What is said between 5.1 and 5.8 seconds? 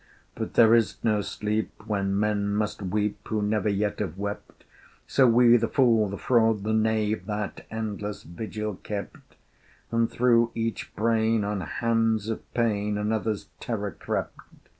we the